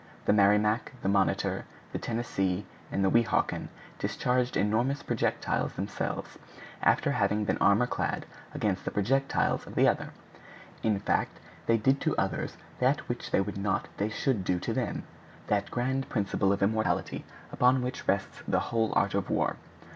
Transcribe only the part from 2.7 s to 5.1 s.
the Weehawken discharged enormous